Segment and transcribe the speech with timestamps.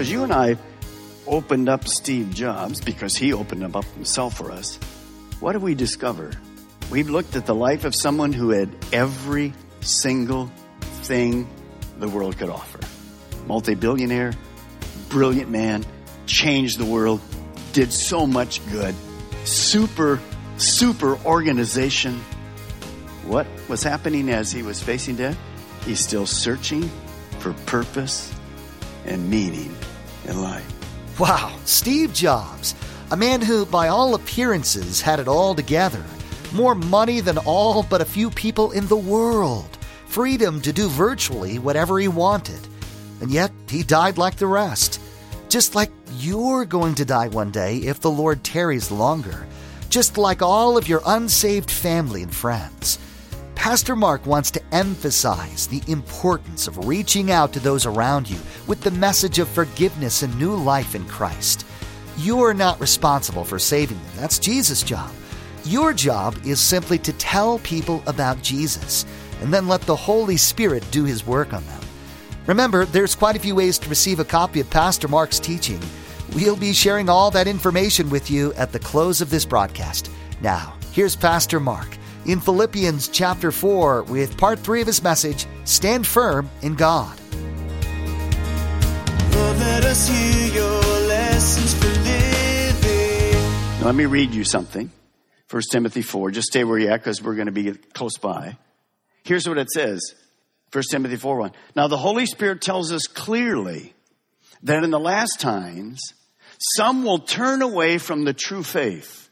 [0.00, 0.56] As you and I
[1.26, 4.76] opened up Steve Jobs, because he opened him up himself for us,
[5.40, 6.32] what did we discover?
[6.90, 10.50] We've looked at the life of someone who had every single
[11.02, 11.46] thing
[11.98, 12.80] the world could offer.
[13.46, 14.32] Multi billionaire,
[15.10, 15.84] brilliant man,
[16.26, 17.20] changed the world,
[17.74, 18.94] did so much good,
[19.44, 20.18] super,
[20.56, 22.18] super organization.
[23.26, 25.38] What was happening as he was facing death?
[25.84, 26.90] He's still searching
[27.38, 28.34] for purpose
[29.04, 29.74] and meaning
[30.26, 30.66] in life.
[31.18, 32.74] Wow, Steve Jobs,
[33.10, 36.04] a man who, by all appearances, had it all together.
[36.52, 39.78] More money than all but a few people in the world.
[40.06, 42.60] Freedom to do virtually whatever he wanted.
[43.20, 45.00] And yet, he died like the rest.
[45.48, 49.46] Just like you're going to die one day if the Lord tarries longer.
[49.88, 52.98] Just like all of your unsaved family and friends.
[53.60, 58.80] Pastor Mark wants to emphasize the importance of reaching out to those around you with
[58.80, 61.66] the message of forgiveness and new life in Christ.
[62.16, 65.12] You are not responsible for saving them, that's Jesus' job.
[65.66, 69.04] Your job is simply to tell people about Jesus
[69.42, 71.82] and then let the Holy Spirit do his work on them.
[72.46, 75.80] Remember, there's quite a few ways to receive a copy of Pastor Mark's teaching.
[76.32, 80.10] We'll be sharing all that information with you at the close of this broadcast.
[80.40, 86.06] Now, here's Pastor Mark in Philippians chapter 4 with part 3 of his message Stand
[86.06, 87.18] Firm in God.
[89.32, 93.84] Lord, let us hear your lessons for living.
[93.84, 94.90] Let me read you something.
[95.50, 96.30] 1 Timothy 4.
[96.30, 98.56] Just stay where you're at because we're going to be close by.
[99.24, 100.14] Here's what it says.
[100.72, 101.52] 1 Timothy 4 1.
[101.74, 103.94] Now the Holy Spirit tells us clearly
[104.62, 106.00] that in the last times,
[106.76, 109.29] some will turn away from the true faith.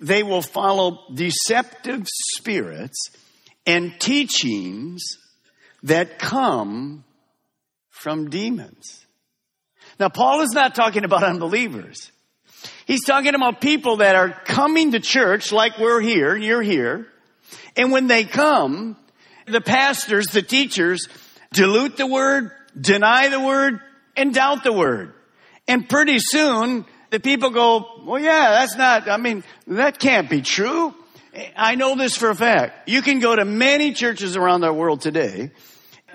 [0.00, 2.06] They will follow deceptive
[2.36, 3.10] spirits
[3.66, 5.02] and teachings
[5.82, 7.04] that come
[7.90, 9.04] from demons.
[9.98, 12.12] Now, Paul is not talking about unbelievers.
[12.86, 17.06] He's talking about people that are coming to church like we're here, you're here.
[17.76, 18.96] And when they come,
[19.46, 21.08] the pastors, the teachers
[21.52, 23.80] dilute the word, deny the word,
[24.16, 25.12] and doubt the word.
[25.66, 30.42] And pretty soon, the people go, well, yeah, that's not, I mean, that can't be
[30.42, 30.94] true.
[31.56, 32.88] I know this for a fact.
[32.88, 35.50] You can go to many churches around the world today.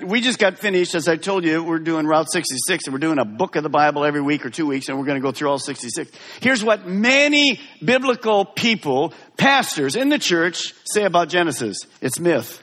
[0.03, 3.19] We just got finished, as I told you, we're doing Route 66 and we're doing
[3.19, 5.31] a book of the Bible every week or two weeks and we're going to go
[5.31, 6.11] through all 66.
[6.41, 11.77] Here's what many biblical people, pastors in the church say about Genesis.
[12.01, 12.61] It's myth.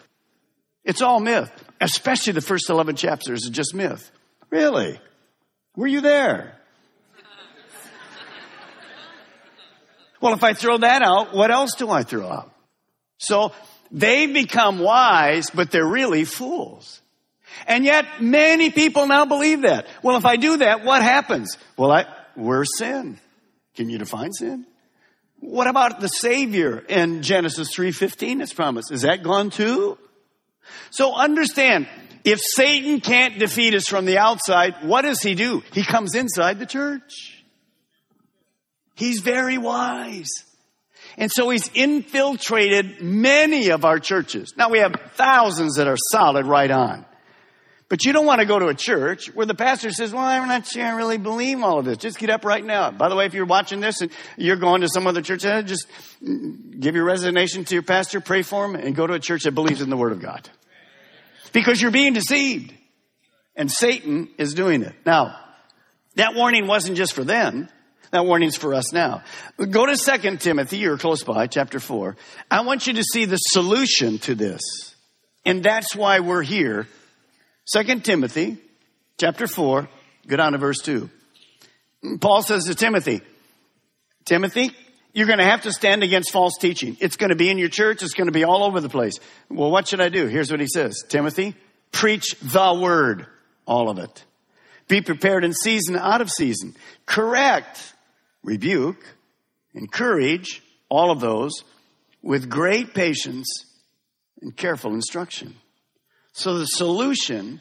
[0.84, 1.50] It's all myth.
[1.80, 4.10] Especially the first 11 chapters is just myth.
[4.50, 5.00] Really?
[5.76, 6.59] Were you there?
[10.20, 12.53] Well, if I throw that out, what else do I throw out?
[13.19, 13.53] So
[13.91, 17.00] they become wise, but they're really fools.
[17.66, 19.86] And yet many people now believe that.
[20.03, 21.58] Well, if I do that, what happens?
[21.76, 23.19] Well, I, where's sin?
[23.75, 24.66] Can you define sin?
[25.41, 28.92] What about the Savior in Genesis 3.15 it's promised?
[28.92, 29.98] Is that gone too?
[30.91, 31.88] So understand,
[32.25, 35.62] if Satan can't defeat us from the outside, what does he do?
[35.72, 37.39] He comes inside the church.
[39.00, 40.28] He's very wise.
[41.16, 44.53] And so he's infiltrated many of our churches.
[44.59, 47.06] Now we have thousands that are solid right on.
[47.88, 50.47] But you don't want to go to a church where the pastor says, well, I'm
[50.49, 51.97] not sure I really believe all of this.
[51.97, 52.91] Just get up right now.
[52.91, 55.62] By the way, if you're watching this and you're going to some other church, eh,
[55.62, 55.87] just
[56.79, 59.53] give your resignation to your pastor, pray for him, and go to a church that
[59.53, 60.46] believes in the Word of God.
[61.55, 62.75] Because you're being deceived.
[63.56, 64.94] And Satan is doing it.
[65.06, 65.37] Now,
[66.17, 67.70] that warning wasn't just for them.
[68.10, 69.22] That warning's for us now.
[69.56, 72.16] Go to 2 Timothy, you're close by, chapter 4.
[72.50, 74.60] I want you to see the solution to this.
[75.44, 76.88] And that's why we're here.
[77.72, 78.58] 2 Timothy,
[79.18, 79.88] chapter 4,
[80.26, 81.08] go down to verse 2.
[82.20, 83.20] Paul says to Timothy,
[84.24, 84.70] Timothy,
[85.12, 86.96] you're going to have to stand against false teaching.
[87.00, 88.02] It's going to be in your church.
[88.02, 89.18] It's going to be all over the place.
[89.48, 90.26] Well, what should I do?
[90.26, 91.04] Here's what he says.
[91.08, 91.54] Timothy,
[91.92, 93.26] preach the word.
[93.66, 94.24] All of it.
[94.88, 96.74] Be prepared in season, out of season.
[97.06, 97.92] Correct,
[98.42, 99.04] rebuke,
[99.75, 101.64] encourage, all of those
[102.22, 103.48] with great patience
[104.42, 105.54] and careful instruction.
[106.32, 107.60] So the solution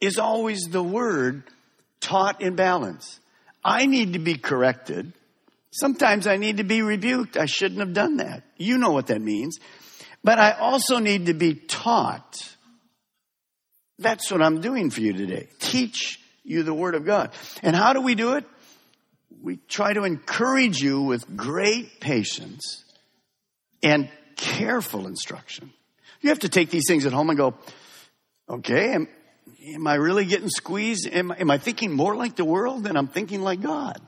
[0.00, 1.42] is always the word
[2.00, 3.20] taught in balance.
[3.64, 5.12] I need to be corrected.
[5.70, 7.36] Sometimes I need to be rebuked.
[7.36, 8.42] I shouldn't have done that.
[8.56, 9.58] You know what that means.
[10.24, 12.56] But I also need to be taught.
[13.98, 15.48] That's what I'm doing for you today.
[15.58, 17.32] Teach you the Word of God.
[17.62, 18.44] And how do we do it?
[19.42, 22.84] We try to encourage you with great patience
[23.82, 25.72] and careful instruction.
[26.20, 27.54] You have to take these things at home and go,
[28.48, 29.08] okay, am,
[29.74, 31.06] am I really getting squeezed?
[31.06, 34.00] Am, am I thinking more like the world than I'm thinking like God?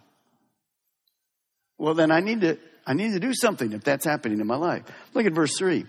[1.78, 4.56] Well, then I need to, I need to do something if that's happening in my
[4.56, 4.82] life.
[5.14, 5.86] Look at verse three.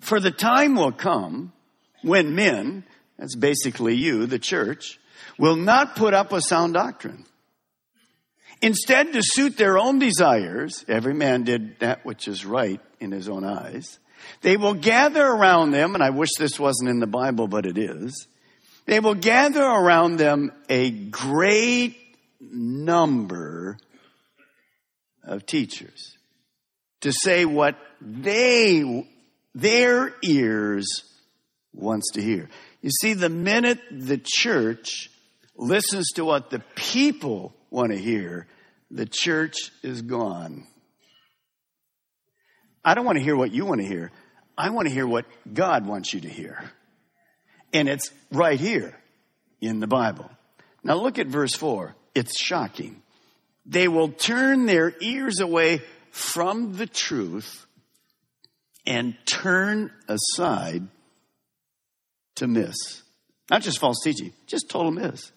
[0.00, 1.52] For the time will come
[2.02, 2.84] when men,
[3.18, 4.98] that's basically you, the church,
[5.38, 7.26] will not put up with sound doctrine.
[8.62, 13.28] Instead, to suit their own desires, every man did that which is right in his
[13.28, 13.98] own eyes.
[14.40, 17.78] They will gather around them, and I wish this wasn't in the Bible, but it
[17.78, 18.26] is.
[18.86, 21.96] They will gather around them a great
[22.40, 23.78] number
[25.22, 26.16] of teachers
[27.00, 29.06] to say what they,
[29.54, 30.86] their ears
[31.74, 32.48] wants to hear.
[32.80, 35.10] You see, the minute the church
[35.56, 38.46] listens to what the people want to hear,
[38.90, 40.66] the church is gone.
[42.84, 44.12] I don't want to hear what you want to hear.
[44.56, 46.70] I want to hear what God wants you to hear.
[47.72, 48.96] And it's right here
[49.60, 50.30] in the Bible.
[50.84, 51.96] Now look at verse 4.
[52.14, 53.02] It's shocking.
[53.66, 57.66] They will turn their ears away from the truth
[58.86, 60.86] and turn aside
[62.36, 63.02] to miss.
[63.50, 65.32] Not just false teaching, just total miss.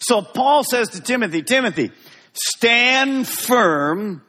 [0.00, 1.92] So Paul says to Timothy, Timothy,
[2.32, 4.22] stand firm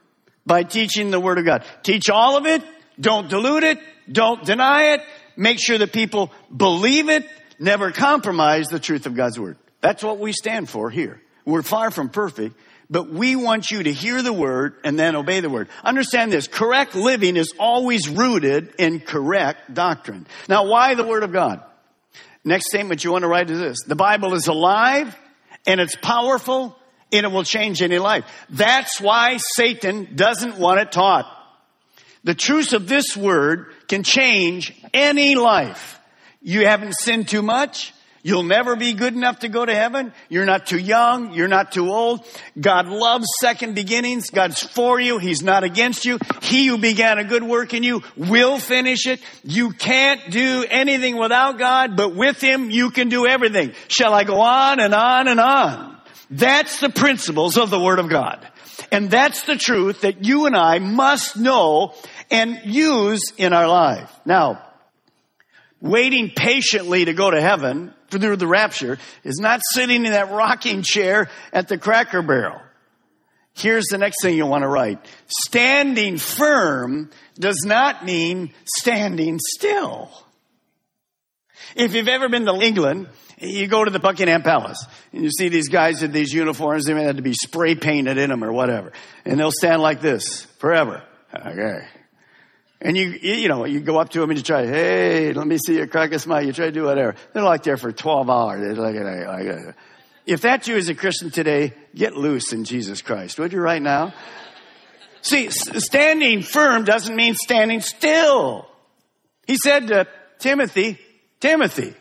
[0.46, 1.64] by teaching the Word of God.
[1.84, 2.64] Teach all of it.
[3.00, 3.80] Don't dilute it.
[4.12, 5.02] Don't deny it.
[5.36, 7.26] Make sure that people believe it.
[7.60, 9.58] Never compromise the truth of God's Word.
[9.82, 11.22] That's what we stand for here.
[11.46, 12.56] We're far from perfect,
[12.90, 15.70] but we want you to hear the Word and then obey the Word.
[15.84, 16.48] Understand this.
[16.48, 20.28] Correct living is always rooted in correct doctrine.
[20.48, 21.64] Now, why the Word of God?
[22.44, 23.78] Next statement you want to write is this.
[23.86, 25.16] The Bible is alive
[25.66, 26.78] and it's powerful
[27.12, 28.26] and it will change any life.
[28.50, 31.26] That's why Satan doesn't want it taught.
[32.24, 36.00] The truth of this word can change any life.
[36.42, 37.94] You haven't sinned too much.
[38.24, 40.14] You'll never be good enough to go to heaven.
[40.30, 41.34] You're not too young.
[41.34, 42.26] You're not too old.
[42.60, 44.30] God loves second beginnings.
[44.30, 45.18] God's for you.
[45.18, 46.20] He's not against you.
[46.42, 49.22] He who began a good work in you will finish it.
[49.44, 53.74] You can't do anything without God, but with Him you can do everything.
[53.88, 55.98] Shall I go on and on and on?
[56.30, 58.48] That's the principles of the Word of God.
[58.92, 61.96] And that's the truth that you and I must know
[62.30, 64.12] and use in our life.
[64.26, 64.64] Now,
[65.82, 70.84] waiting patiently to go to heaven through the rapture is not sitting in that rocking
[70.84, 72.62] chair at the cracker barrel.
[73.54, 75.06] Here's the next thing you want to write.
[75.28, 80.10] Standing firm does not mean standing still.
[81.76, 83.08] If you've ever been to England,
[83.40, 86.94] you go to the Buckingham Palace and you see these guys in these uniforms, they
[86.94, 88.92] may have to be spray painted in them or whatever.
[89.26, 91.04] And they'll stand like this forever.
[91.34, 91.88] Okay.
[92.82, 95.60] And you, you know, you go up to them and you try, hey, let me
[95.60, 96.44] see your crack a smile.
[96.44, 97.16] You try to do whatever.
[97.32, 98.78] They're like there for 12 hours.
[98.78, 99.76] Like, like,
[100.26, 103.82] if that you is a Christian today, get loose in Jesus Christ, would you right
[103.82, 104.14] now?
[105.22, 108.68] See, standing firm doesn't mean standing still.
[109.46, 110.08] He said to
[110.40, 111.00] Timothy,
[111.40, 111.94] Timothy,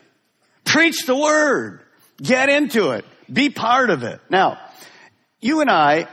[0.65, 1.81] preach the word.
[2.21, 3.05] Get into it.
[3.31, 4.19] Be part of it.
[4.29, 4.59] Now,
[5.39, 6.07] you and I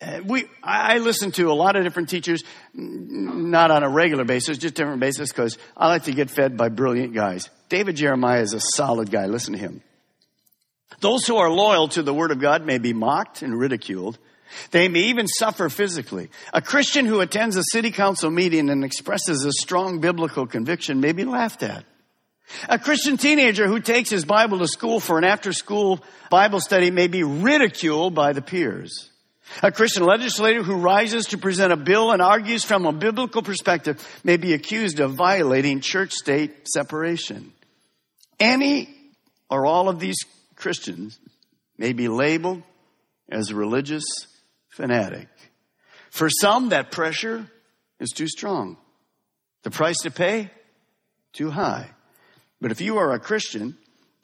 [0.00, 2.42] Uh, we, I listen to a lot of different teachers,
[2.74, 6.68] not on a regular basis, just different basis, because I like to get fed by
[6.68, 7.48] brilliant guys.
[7.70, 9.26] David Jeremiah is a solid guy.
[9.26, 9.82] Listen to him.
[11.00, 14.18] Those who are loyal to the Word of God may be mocked and ridiculed.
[14.70, 16.30] They may even suffer physically.
[16.52, 21.12] A Christian who attends a city council meeting and expresses a strong biblical conviction may
[21.12, 21.84] be laughed at.
[22.68, 26.00] A Christian teenager who takes his Bible to school for an after school
[26.30, 29.10] Bible study may be ridiculed by the peers.
[29.62, 34.06] A Christian legislator who rises to present a bill and argues from a biblical perspective
[34.22, 37.52] may be accused of violating church state separation.
[38.38, 38.94] Any
[39.48, 40.18] or all of these
[40.56, 41.18] Christians
[41.78, 42.62] may be labeled
[43.30, 44.04] as a religious
[44.68, 45.28] fanatic.
[46.10, 47.46] For some, that pressure
[48.00, 48.76] is too strong.
[49.62, 50.50] The price to pay,
[51.32, 51.90] too high.
[52.60, 53.76] But if you are a Christian,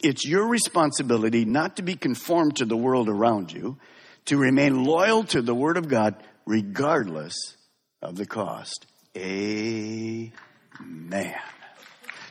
[0.03, 3.79] It's your responsibility not to be conformed to the world around you,
[4.27, 6.15] to remain loyal to the Word of God
[6.47, 7.57] regardless
[8.01, 8.87] of the cost.
[9.17, 10.33] Amen.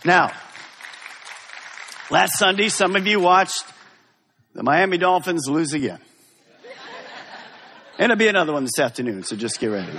[0.04, 0.32] Now,
[2.10, 3.64] last Sunday, some of you watched
[4.54, 6.00] the Miami Dolphins lose again.
[7.98, 9.92] And it'll be another one this afternoon, so just get ready.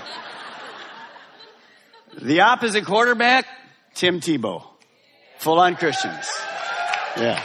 [2.21, 3.47] The opposite quarterback,
[3.95, 4.65] Tim Tebow.
[5.39, 6.29] Full on Christians.
[7.17, 7.43] Yeah.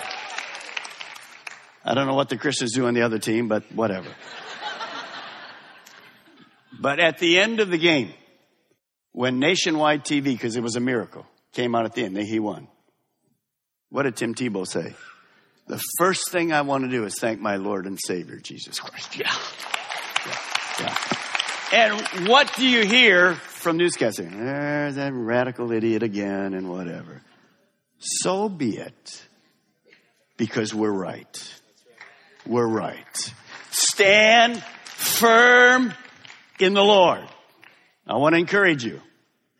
[1.88, 4.10] I don't know what the Christians do on the other team, but whatever.
[6.78, 8.12] But at the end of the game,
[9.14, 12.68] when nationwide TV, because it was a miracle, came out at the end, he won.
[13.90, 14.96] What did Tim Tebow say?
[15.68, 19.18] The first thing I want to do is thank my Lord and Savior, Jesus Christ.
[19.18, 19.34] Yeah.
[20.26, 20.38] Yeah.
[20.82, 20.98] yeah.
[21.72, 24.30] And what do you hear from newscasters?
[24.30, 27.22] There's that radical idiot again and whatever.
[27.98, 29.24] So be it.
[30.36, 31.62] Because we're right.
[32.48, 33.34] We're right.
[33.72, 35.94] Stand firm
[36.60, 37.24] in the Lord.
[38.08, 39.02] I want to encourage you.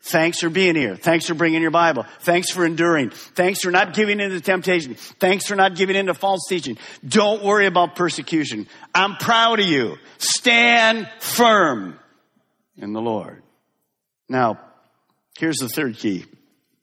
[0.00, 0.96] Thanks for being here.
[0.96, 2.06] Thanks for bringing your Bible.
[2.20, 3.10] Thanks for enduring.
[3.10, 4.94] Thanks for not giving in to temptation.
[4.94, 6.78] Thanks for not giving in to false teaching.
[7.06, 8.68] Don't worry about persecution.
[8.94, 9.98] I'm proud of you.
[10.16, 11.98] Stand firm
[12.78, 13.42] in the Lord.
[14.30, 14.58] Now,
[15.38, 16.24] here's the third key.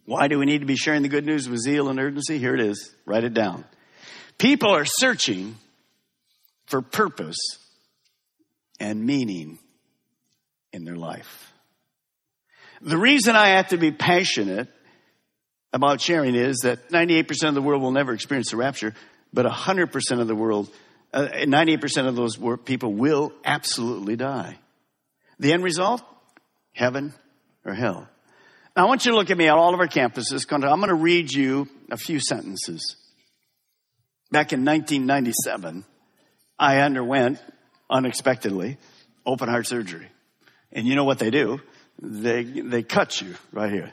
[0.06, 2.38] Why do we need to be sharing the good news with zeal and urgency?
[2.38, 2.94] Here it is.
[3.06, 3.66] Write it down.
[4.38, 5.56] People are searching
[6.68, 7.38] for purpose
[8.80, 9.60] and meaning
[10.74, 11.52] in their life.
[12.82, 14.68] The reason I have to be passionate
[15.72, 18.94] about sharing is that 98% of the world will never experience the rapture,
[19.34, 20.70] but 100% of the world,
[21.14, 24.58] uh, 98% of those people will absolutely die.
[25.40, 26.02] The end result?
[26.74, 27.14] Heaven
[27.66, 28.08] or hell.
[28.76, 30.46] Now I want you to look at me at all of our campuses.
[30.52, 32.98] I'm going to read you a few sentences.
[34.32, 35.86] Back in 1997,
[36.58, 37.40] I underwent
[37.90, 38.78] unexpectedly
[39.26, 40.08] open heart surgery.
[40.72, 41.60] And you know what they do?
[42.02, 43.92] They, they cut you right here.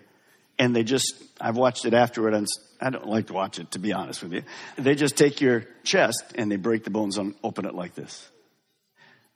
[0.58, 2.34] And they just, I've watched it afterward.
[2.34, 2.46] And
[2.80, 4.42] I don't like to watch it, to be honest with you.
[4.76, 8.28] They just take your chest and they break the bones and open it like this.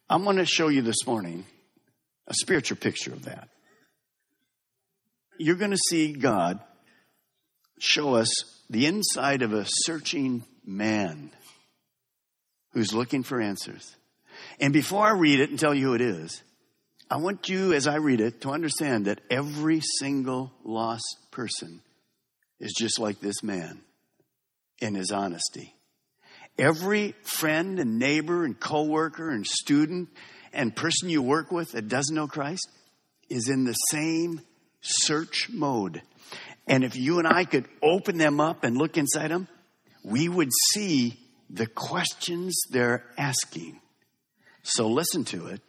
[0.09, 1.45] I'm going to show you this morning
[2.29, 3.49] a spiritual picture of that.
[5.39, 6.61] You're going to see God
[7.79, 8.29] show us
[8.71, 11.31] the inside of a searching man
[12.77, 13.97] who's looking for answers.
[14.61, 16.43] And before I read it and tell you who it is,
[17.11, 21.81] I want you, as I read it, to understand that every single lost person
[22.61, 23.81] is just like this man
[24.79, 25.75] in his honesty.
[26.59, 30.11] Every friend and neighbor and coworker and student
[30.53, 32.69] and person you work with that doesn't know Christ
[33.31, 34.43] is in the same
[34.83, 36.03] search mode.
[36.67, 39.49] And if you and I could open them up and look inside them,
[40.05, 41.17] we would see
[41.49, 43.81] the questions they're asking.
[44.63, 45.61] So listen to it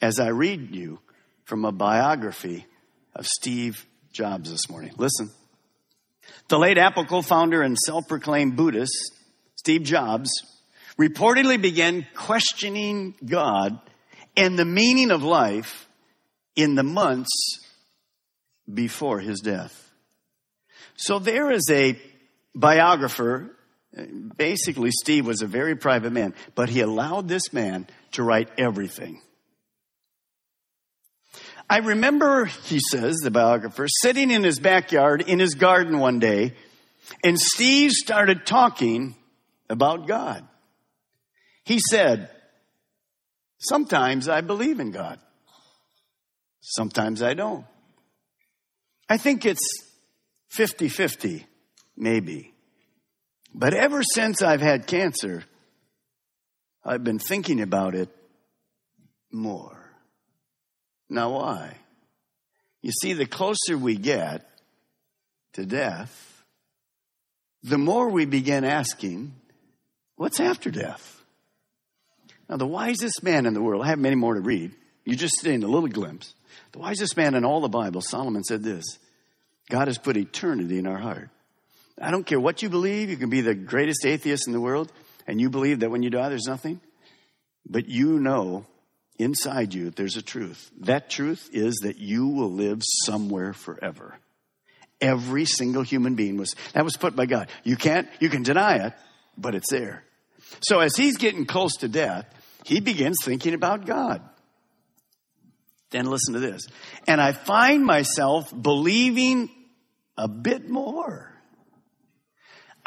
[0.00, 1.00] as I read you
[1.44, 2.66] from a biography
[3.14, 4.92] of Steve Jobs this morning.
[4.96, 5.30] Listen.
[6.48, 9.12] The late Apple co-founder and self-proclaimed Buddhist,
[9.56, 10.30] Steve Jobs,
[10.98, 13.78] reportedly began questioning God
[14.36, 15.88] and the meaning of life
[16.54, 17.60] in the months
[18.72, 19.90] before his death.
[20.96, 21.98] So there is a
[22.54, 23.54] biographer.
[24.36, 29.20] Basically, Steve was a very private man, but he allowed this man to write everything.
[31.70, 36.54] I remember, he says, the biographer, sitting in his backyard in his garden one day,
[37.22, 39.14] and Steve started talking
[39.68, 40.46] about God.
[41.64, 42.30] He said,
[43.58, 45.18] Sometimes I believe in God.
[46.60, 47.64] Sometimes I don't.
[49.08, 49.66] I think it's
[50.48, 51.46] 50 50,
[51.96, 52.54] maybe.
[53.54, 55.44] But ever since I've had cancer,
[56.84, 58.08] I've been thinking about it
[59.30, 59.78] more.
[61.08, 61.76] Now, why?
[62.82, 64.48] You see, the closer we get
[65.54, 66.44] to death,
[67.62, 69.34] the more we begin asking,
[70.16, 71.22] what's after death?
[72.48, 74.74] Now, the wisest man in the world, I have many more to read.
[75.04, 76.34] You're just seeing a little glimpse.
[76.72, 78.84] The wisest man in all the Bible, Solomon said this
[79.68, 81.30] God has put eternity in our heart.
[82.00, 84.92] I don't care what you believe, you can be the greatest atheist in the world,
[85.26, 86.80] and you believe that when you die there's nothing,
[87.68, 88.64] but you know
[89.18, 90.70] inside you there's a truth.
[90.80, 94.18] That truth is that you will live somewhere forever.
[95.00, 97.48] Every single human being was, that was put by God.
[97.62, 98.94] You can't, you can deny it,
[99.36, 100.04] but it's there.
[100.60, 102.26] So as he's getting close to death,
[102.64, 104.22] he begins thinking about God.
[105.90, 106.66] Then listen to this.
[107.06, 109.50] And I find myself believing
[110.16, 111.32] a bit more.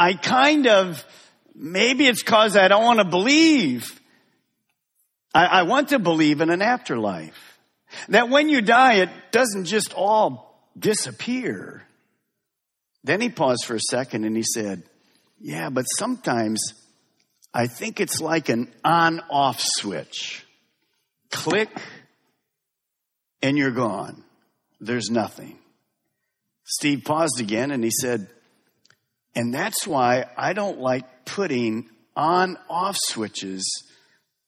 [0.01, 1.05] I kind of
[1.53, 4.01] maybe it's cause I don't want to believe.
[5.31, 7.59] I, I want to believe in an afterlife.
[8.09, 11.83] That when you die, it doesn't just all disappear.
[13.03, 14.81] Then he paused for a second and he said,
[15.39, 16.73] yeah, but sometimes
[17.53, 20.43] I think it's like an on off switch.
[21.29, 21.69] Click
[23.43, 24.23] and you're gone.
[24.79, 25.59] There's nothing.
[26.63, 28.27] Steve paused again and he said,
[29.35, 33.63] and that's why I don't like putting on off switches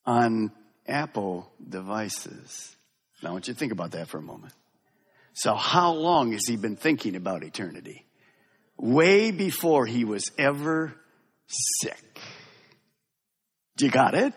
[0.05, 0.51] on
[0.87, 2.75] Apple devices.
[3.21, 4.53] Now, I want you to think about that for a moment.
[5.33, 8.05] So, how long has he been thinking about eternity?
[8.77, 10.93] Way before he was ever
[11.47, 12.19] sick.
[13.77, 14.33] Do you got it?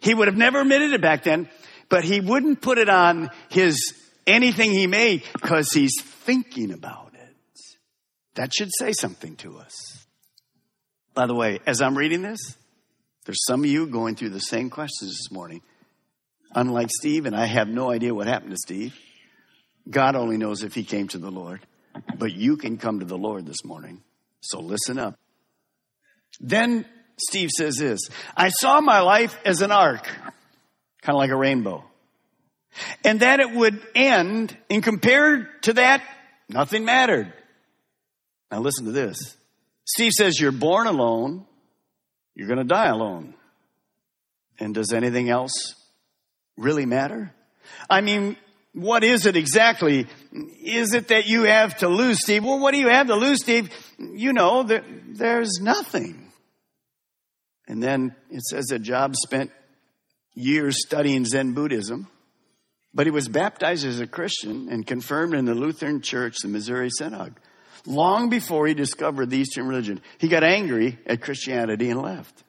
[0.00, 1.48] He would have never admitted it back then,
[1.88, 3.92] but he wouldn't put it on his
[4.26, 7.05] anything he made because he's thinking about.
[8.36, 10.06] That should say something to us.
[11.14, 12.56] By the way, as I'm reading this,
[13.24, 15.62] there's some of you going through the same questions this morning.
[16.54, 18.94] Unlike Steve, and I have no idea what happened to Steve.
[19.88, 21.60] God only knows if he came to the Lord.
[22.18, 24.02] But you can come to the Lord this morning.
[24.40, 25.14] So listen up.
[26.38, 26.84] Then
[27.18, 28.00] Steve says this
[28.36, 31.84] I saw my life as an arc, kind of like a rainbow.
[33.02, 36.02] And that it would end, and compared to that,
[36.50, 37.32] nothing mattered.
[38.50, 39.36] Now listen to this.
[39.84, 41.46] Steve says, You're born alone,
[42.34, 43.34] you're going to die alone.
[44.58, 45.74] And does anything else
[46.56, 47.32] really matter?
[47.90, 48.36] I mean,
[48.72, 50.06] what is it exactly?
[50.62, 52.44] Is it that you have to lose, Steve?
[52.44, 53.70] Well, what do you have to lose, Steve?
[53.98, 56.30] You know, that there's nothing.
[57.66, 59.50] And then it says that Job spent
[60.34, 62.06] years studying Zen Buddhism,
[62.94, 66.90] but he was baptized as a Christian and confirmed in the Lutheran Church, the Missouri
[66.90, 67.34] Synod,
[67.86, 70.00] long before he discovered the Eastern religion.
[70.18, 72.44] He got angry at Christianity and left.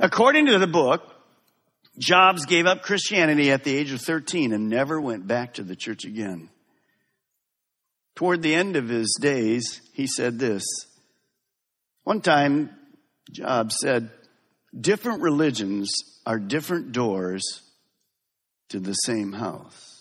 [0.00, 1.02] According to the book,
[1.98, 5.76] Jobs gave up Christianity at the age of 13 and never went back to the
[5.76, 6.50] church again.
[8.14, 10.64] Toward the end of his days, he said this.
[12.04, 12.70] One time,
[13.30, 14.10] Jobs said,
[14.78, 15.92] different religions
[16.24, 17.62] are different doors
[18.68, 19.95] to the same house.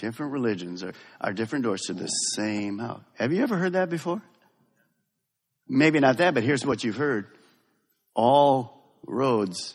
[0.00, 3.02] Different religions are, are different doors to the same house.
[3.14, 4.22] Have you ever heard that before?
[5.68, 7.26] Maybe not that, but here's what you've heard.
[8.14, 9.74] All roads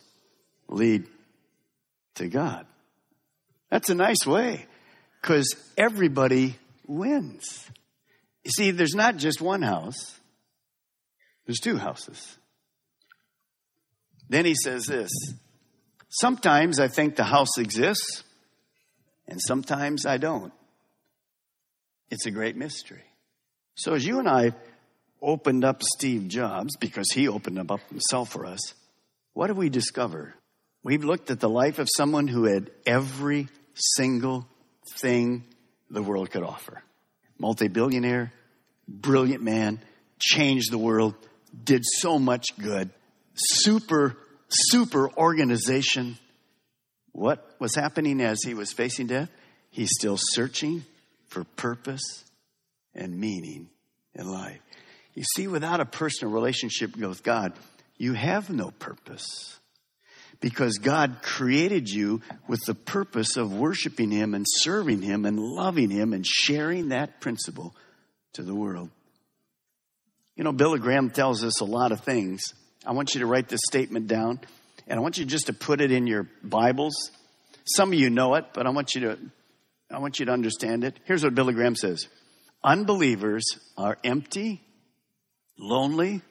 [0.67, 1.05] lead
[2.15, 2.65] to God.
[3.69, 4.65] That's a nice way
[5.21, 6.55] because everybody
[6.87, 7.69] wins.
[8.43, 10.19] You see, there's not just one house,
[11.45, 12.37] there's two houses.
[14.27, 15.11] Then he says this
[16.09, 18.23] Sometimes I think the house exists,
[19.27, 20.53] and sometimes I don't.
[22.09, 23.03] It's a great mystery.
[23.75, 24.53] So as you and I
[25.21, 28.73] opened up Steve Jobs, because he opened up himself for us,
[29.33, 30.33] what did we discover?
[30.83, 34.47] We've looked at the life of someone who had every single
[34.99, 35.43] thing
[35.89, 36.83] the world could offer.
[37.39, 38.31] Multi-billionaire,
[38.87, 39.79] brilliant man,
[40.19, 41.15] changed the world,
[41.63, 42.91] did so much good,
[43.33, 44.15] super,
[44.47, 46.17] super organization.
[47.15, 49.29] What was happening as he was facing death?
[49.69, 50.83] He's still searching
[51.29, 52.25] for purpose
[52.93, 53.69] and meaning
[54.13, 54.59] in life.
[55.13, 57.53] You see, without a personal relationship with God,
[57.97, 59.57] you have no purpose
[60.41, 65.89] because God created you with the purpose of worshiping Him and serving Him and loving
[65.89, 67.73] Him and sharing that principle
[68.33, 68.89] to the world.
[70.35, 72.53] You know, Billy Graham tells us a lot of things.
[72.85, 74.41] I want you to write this statement down
[74.87, 77.11] and I want you just to put it in your Bibles.
[77.65, 79.17] Some of you know it, but I want you to,
[79.91, 80.99] I want you to understand it.
[81.05, 82.07] Here's what Billy Graham says.
[82.63, 83.43] Unbelievers
[83.77, 84.61] are empty,
[85.57, 86.21] lonely,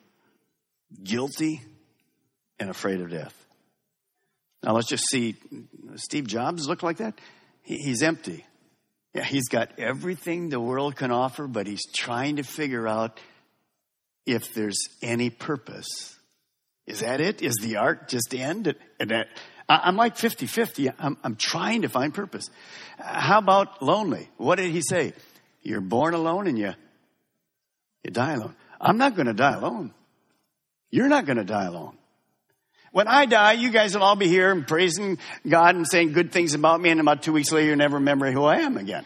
[1.02, 1.62] guilty,
[2.58, 3.34] and afraid of death.
[4.62, 5.36] Now let's just see.
[5.96, 7.20] Steve Jobs look like that?
[7.62, 8.44] He, he's empty.
[9.12, 13.20] Yeah, he's got everything the world can offer, but he's trying to figure out
[14.26, 16.18] if there's any purpose.
[16.86, 17.42] Is that it?
[17.42, 18.74] Is the art just end?
[19.00, 19.28] And that,
[19.68, 20.90] I'm like 50 50.
[20.98, 22.50] I'm, I'm trying to find purpose.
[22.98, 24.28] How about lonely?
[24.36, 25.14] What did he say?
[25.62, 26.74] You're born alone and you,
[28.02, 28.54] you die alone.
[28.80, 29.94] I'm not going to die alone.
[30.90, 31.96] You're not going to die alone.
[32.92, 35.18] When I die, you guys will all be here and praising
[35.48, 38.30] God and saying good things about me, and about two weeks later, you never remember
[38.30, 39.04] who I am again.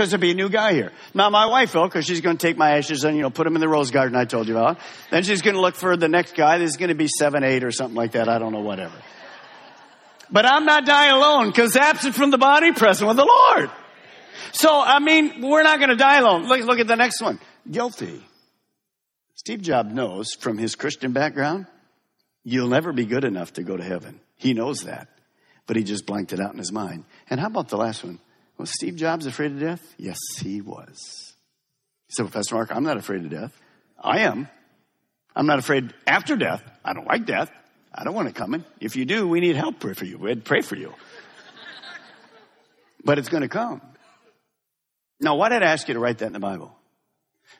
[0.00, 0.92] Because there'll be a new guy here.
[1.12, 3.44] Now, my wife will, because she's going to take my ashes and, you know, put
[3.44, 4.78] them in the rose garden I told you about.
[5.10, 6.56] Then she's going to look for the next guy.
[6.56, 8.26] There's going to be seven, eight, or something like that.
[8.26, 8.94] I don't know, whatever.
[10.30, 13.70] But I'm not dying alone, because absent from the body, present with the Lord.
[14.52, 16.48] So, I mean, we're not going to die alone.
[16.48, 17.38] Look, look at the next one.
[17.70, 18.24] Guilty.
[19.34, 21.66] Steve Jobs knows from his Christian background,
[22.42, 24.18] you'll never be good enough to go to heaven.
[24.36, 25.08] He knows that,
[25.66, 27.04] but he just blanked it out in his mind.
[27.28, 28.18] And how about the last one?
[28.60, 29.94] Was Steve Jobs afraid of death?
[29.96, 31.32] Yes, he was.
[32.08, 33.58] He said, Pastor Mark, I'm not afraid of death.
[33.98, 34.48] I am.
[35.34, 36.62] I'm not afraid after death.
[36.84, 37.50] I don't like death.
[37.94, 38.66] I don't want it coming.
[38.78, 40.18] If you do, we need help pray for you.
[40.18, 40.92] We'd pray for you.
[43.02, 43.80] but it's going to come.
[45.20, 46.76] Now, why did I ask you to write that in the Bible?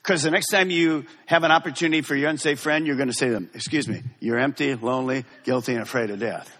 [0.02, 3.14] Because the next time you have an opportunity for your unsafe friend, you're going to
[3.14, 6.54] say to them, excuse me, you're empty, lonely, guilty, and afraid of death.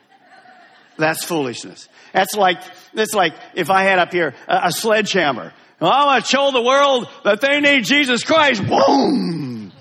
[0.96, 1.88] That's foolishness.
[2.12, 2.60] That's like,
[2.94, 5.52] that's like if I had up here a, a sledgehammer.
[5.80, 8.66] Well, I want to show the world that they need Jesus Christ.
[8.66, 9.72] Boom!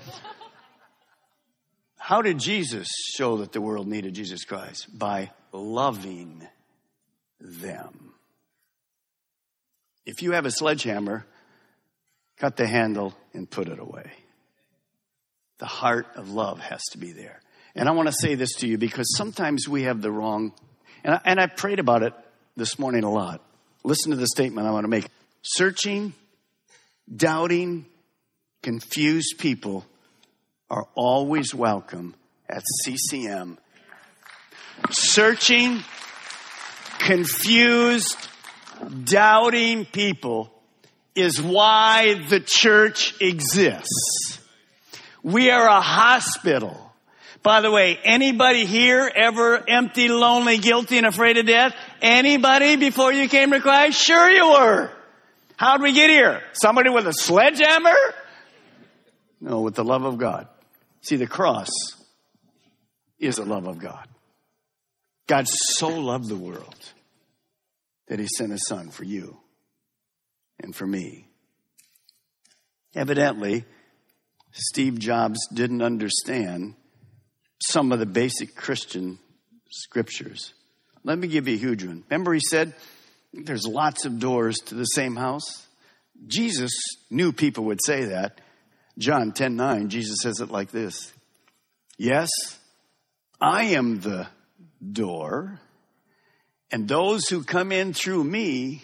[1.98, 4.86] How did Jesus show that the world needed Jesus Christ?
[4.98, 6.46] By loving
[7.40, 8.14] them.
[10.06, 11.26] If you have a sledgehammer,
[12.38, 14.10] cut the handle and put it away.
[15.58, 17.40] The heart of love has to be there.
[17.74, 20.52] And I want to say this to you because sometimes we have the wrong,
[21.04, 22.14] and I, and I prayed about it
[22.56, 23.40] this morning a lot.
[23.84, 25.06] Listen to the statement I want to make.
[25.42, 26.12] Searching,
[27.14, 27.86] doubting,
[28.62, 29.86] confused people
[30.68, 32.14] are always welcome
[32.48, 33.58] at CCM.
[34.90, 35.82] Searching,
[36.98, 38.16] confused,
[39.04, 40.52] doubting people
[41.14, 44.40] is why the church exists.
[45.22, 46.89] We are a hospital.
[47.42, 51.74] By the way, anybody here ever empty, lonely, guilty, and afraid of death?
[52.02, 53.98] Anybody before you came to Christ?
[53.98, 54.90] Sure you were.
[55.56, 56.42] How'd we get here?
[56.52, 57.96] Somebody with a sledgehammer?
[59.40, 60.48] No, with the love of God.
[61.00, 61.70] See, the cross
[63.18, 64.06] is the love of God.
[65.26, 66.74] God so loved the world
[68.08, 69.38] that he sent his son for you
[70.58, 71.26] and for me.
[72.94, 73.64] Evidently,
[74.50, 76.74] Steve Jobs didn't understand
[77.62, 79.18] some of the basic Christian
[79.70, 80.54] scriptures.
[81.04, 82.04] Let me give you a huge one.
[82.08, 82.74] Remember, he said,
[83.32, 85.66] There's lots of doors to the same house?
[86.26, 86.72] Jesus
[87.10, 88.40] knew people would say that.
[88.98, 91.12] John 10 9, Jesus says it like this
[91.96, 92.30] Yes,
[93.40, 94.26] I am the
[94.92, 95.60] door,
[96.70, 98.82] and those who come in through me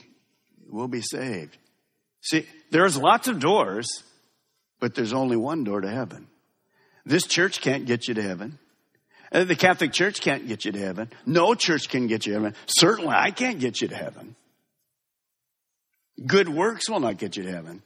[0.70, 1.56] will be saved.
[2.22, 4.02] See, there's lots of doors,
[4.80, 6.26] but there's only one door to heaven.
[7.04, 8.58] This church can't get you to heaven.
[9.32, 11.10] Uh, the Catholic Church can't get you to heaven.
[11.24, 12.54] No church can get you to heaven.
[12.66, 14.36] Certainly I can't get you to heaven.
[16.24, 17.82] Good works will not get you to heaven.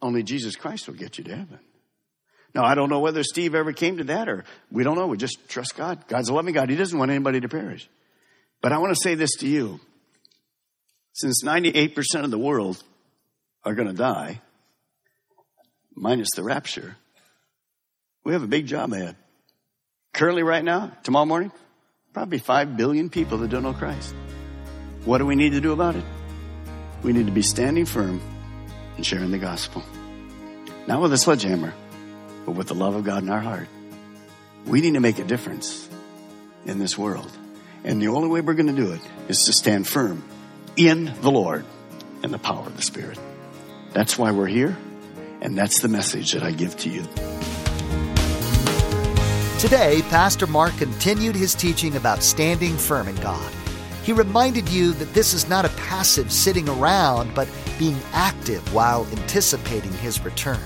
[0.00, 1.58] Only Jesus Christ will get you to heaven.
[2.54, 5.06] Now, I don't know whether Steve ever came to that or we don't know.
[5.06, 6.06] We just trust God.
[6.08, 6.70] God's a loving God.
[6.70, 7.88] He doesn't want anybody to perish.
[8.60, 9.80] But I want to say this to you.
[11.12, 12.82] Since 98% of the world
[13.64, 14.40] are going to die,
[15.94, 16.96] minus the rapture,
[18.24, 19.16] we have a big job ahead.
[20.12, 21.52] Currently, right now, tomorrow morning,
[22.12, 24.14] probably 5 billion people that don't know Christ.
[25.04, 26.04] What do we need to do about it?
[27.02, 28.20] We need to be standing firm
[28.96, 29.82] and sharing the gospel.
[30.86, 31.72] Not with a sledgehammer,
[32.44, 33.68] but with the love of God in our heart.
[34.66, 35.88] We need to make a difference
[36.66, 37.30] in this world.
[37.84, 40.22] And the only way we're going to do it is to stand firm
[40.76, 41.64] in the Lord
[42.22, 43.18] and the power of the Spirit.
[43.92, 44.76] That's why we're here,
[45.40, 47.06] and that's the message that I give to you.
[49.60, 53.52] Today, Pastor Mark continued his teaching about standing firm in God.
[54.02, 57.46] He reminded you that this is not a passive sitting around, but
[57.78, 60.64] being active while anticipating his return.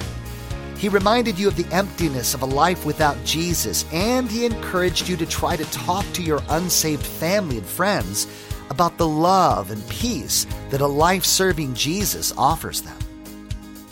[0.78, 5.16] He reminded you of the emptiness of a life without Jesus, and he encouraged you
[5.16, 8.28] to try to talk to your unsaved family and friends
[8.70, 13.03] about the love and peace that a life serving Jesus offers them.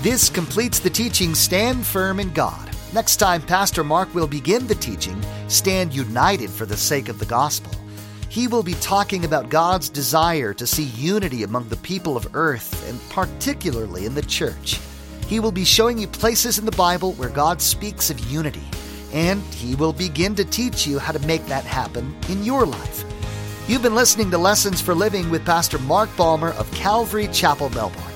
[0.00, 2.70] This completes the teaching Stand Firm in God.
[2.92, 7.24] Next time, Pastor Mark will begin the teaching Stand United for the Sake of the
[7.24, 7.72] Gospel.
[8.28, 12.86] He will be talking about God's desire to see unity among the people of earth,
[12.88, 14.78] and particularly in the church.
[15.26, 18.64] He will be showing you places in the Bible where God speaks of unity,
[19.14, 23.04] and he will begin to teach you how to make that happen in your life.
[23.66, 28.15] You've been listening to Lessons for Living with Pastor Mark Balmer of Calvary Chapel, Melbourne.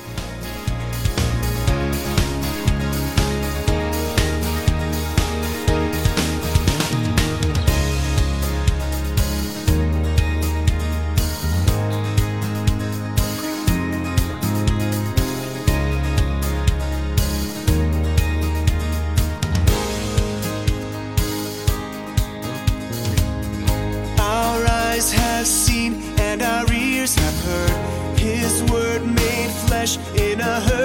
[30.15, 30.80] In a hurting